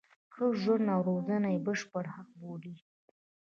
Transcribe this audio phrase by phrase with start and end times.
[0.33, 2.73] ښه ژوند او روزنه یې بشري حق وبولو.